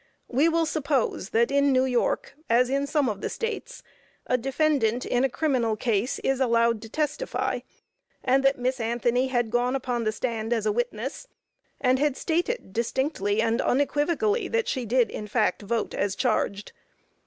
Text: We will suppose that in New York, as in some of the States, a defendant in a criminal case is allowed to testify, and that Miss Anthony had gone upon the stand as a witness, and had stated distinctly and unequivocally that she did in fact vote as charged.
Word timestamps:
We 0.29 0.49
will 0.49 0.65
suppose 0.65 1.29
that 1.29 1.51
in 1.51 1.71
New 1.71 1.85
York, 1.85 2.33
as 2.49 2.71
in 2.71 2.87
some 2.87 3.07
of 3.07 3.21
the 3.21 3.29
States, 3.29 3.83
a 4.25 4.35
defendant 4.35 5.05
in 5.05 5.23
a 5.23 5.29
criminal 5.29 5.75
case 5.75 6.17
is 6.23 6.39
allowed 6.39 6.81
to 6.81 6.89
testify, 6.89 7.59
and 8.23 8.43
that 8.43 8.57
Miss 8.57 8.79
Anthony 8.79 9.27
had 9.27 9.51
gone 9.51 9.75
upon 9.75 10.03
the 10.03 10.11
stand 10.11 10.53
as 10.53 10.65
a 10.65 10.71
witness, 10.71 11.27
and 11.79 11.99
had 11.99 12.17
stated 12.17 12.73
distinctly 12.73 13.43
and 13.43 13.61
unequivocally 13.61 14.47
that 14.47 14.67
she 14.67 14.87
did 14.87 15.11
in 15.11 15.27
fact 15.27 15.61
vote 15.61 15.93
as 15.93 16.15
charged. 16.15 16.71